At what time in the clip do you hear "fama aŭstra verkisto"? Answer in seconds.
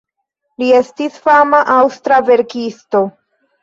1.27-3.09